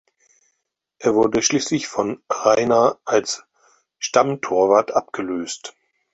[0.97, 3.43] Er wurde schließlich von Reina als
[3.99, 5.75] Stammtorwart abgelöst.